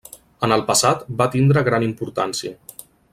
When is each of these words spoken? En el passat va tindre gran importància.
En 0.47 0.53
el 0.55 0.63
passat 0.69 1.03
va 1.19 1.29
tindre 1.35 1.65
gran 1.69 1.87
importància. 1.91 2.55